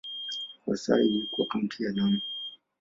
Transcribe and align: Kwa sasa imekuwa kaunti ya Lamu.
Kwa 0.65 0.77
sasa 0.77 1.01
imekuwa 1.03 1.47
kaunti 1.47 1.83
ya 1.83 1.91
Lamu. 1.91 2.21